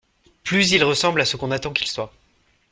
[0.43, 2.11] Plus il ressemble à ce qu'on attend qu'il soit.